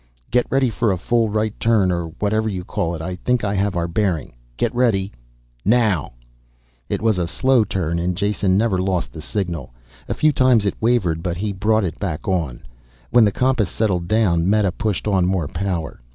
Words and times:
"Get 0.31 0.47
ready 0.49 0.71
for 0.71 0.91
a 0.91 0.97
full 0.97 1.29
right 1.29 1.53
turn, 1.59 1.91
or 1.91 2.07
whatever 2.17 2.49
you 2.49 2.63
call 2.63 2.95
it. 2.95 3.03
I 3.03 3.13
think 3.17 3.43
I 3.43 3.53
have 3.53 3.75
our 3.77 3.87
bearing. 3.87 4.33
Get 4.57 4.73
ready 4.73 5.11
now." 5.63 6.13
It 6.89 7.03
was 7.03 7.19
a 7.19 7.27
slow 7.27 7.63
turn 7.63 7.99
and 7.99 8.17
Jason 8.17 8.57
never 8.57 8.79
lost 8.79 9.13
the 9.13 9.21
signal. 9.21 9.75
A 10.07 10.15
few 10.15 10.31
times 10.31 10.65
it 10.65 10.73
wavered, 10.81 11.21
but 11.21 11.37
he 11.37 11.53
brought 11.53 11.83
it 11.83 11.99
back 11.99 12.27
on. 12.27 12.63
When 13.11 13.25
the 13.25 13.31
compass 13.31 13.69
settled 13.69 14.07
down 14.07 14.49
Meta 14.49 14.71
pushed 14.71 15.07
on 15.07 15.27
more 15.27 15.47
power. 15.47 16.01